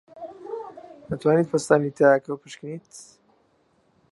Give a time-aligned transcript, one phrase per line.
[1.07, 2.89] دەتوانیت پەستانی تایەکە بپشکنیت؟